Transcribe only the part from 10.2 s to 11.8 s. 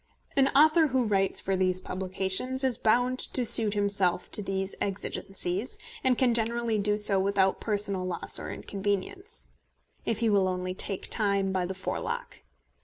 will only take time by the